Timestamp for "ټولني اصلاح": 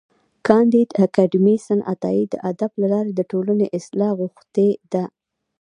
3.31-4.11